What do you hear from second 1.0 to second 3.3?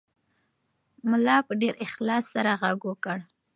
ملا په ډېر اخلاص سره غږ وکړ.